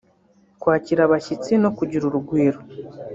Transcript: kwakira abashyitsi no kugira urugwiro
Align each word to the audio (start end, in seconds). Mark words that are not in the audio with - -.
kwakira 0.61 1.01
abashyitsi 1.03 1.51
no 1.63 1.69
kugira 1.77 2.03
urugwiro 2.05 2.59